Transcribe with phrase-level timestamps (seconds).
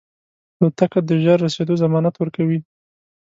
[0.57, 2.59] الوتکه د ژر رسېدو ضمانت ورکوي.